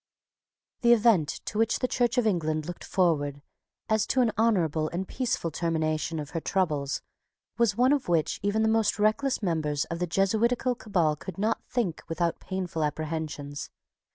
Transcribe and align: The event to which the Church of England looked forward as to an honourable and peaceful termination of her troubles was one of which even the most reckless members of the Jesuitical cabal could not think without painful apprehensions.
The 0.81 0.93
event 0.93 1.27
to 1.45 1.59
which 1.59 1.77
the 1.77 1.87
Church 1.87 2.17
of 2.17 2.25
England 2.25 2.65
looked 2.65 2.83
forward 2.83 3.43
as 3.87 4.07
to 4.07 4.21
an 4.21 4.31
honourable 4.35 4.89
and 4.89 5.07
peaceful 5.07 5.51
termination 5.51 6.17
of 6.19 6.31
her 6.31 6.39
troubles 6.41 7.03
was 7.59 7.77
one 7.77 7.93
of 7.93 8.07
which 8.09 8.39
even 8.41 8.63
the 8.63 8.67
most 8.67 8.97
reckless 8.97 9.43
members 9.43 9.85
of 9.91 9.99
the 9.99 10.07
Jesuitical 10.07 10.73
cabal 10.73 11.15
could 11.15 11.37
not 11.37 11.63
think 11.69 12.01
without 12.09 12.39
painful 12.39 12.83
apprehensions. 12.83 13.69